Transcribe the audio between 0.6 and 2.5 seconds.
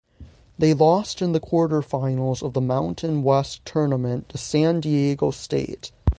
lost in the quarterfinals